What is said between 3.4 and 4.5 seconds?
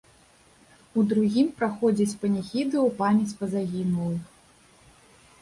па загінулых.